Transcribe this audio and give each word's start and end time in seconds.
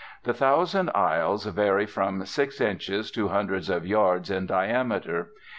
The 0.23 0.33
Thousand 0.33 0.89
Isles 0.95 1.45
vary 1.45 1.85
from 1.85 2.25
six 2.25 2.59
inches 2.59 3.11
to 3.11 3.27
hundreds 3.27 3.69
of 3.69 3.85
yards 3.85 4.31
in 4.31 4.47
diameter. 4.47 5.29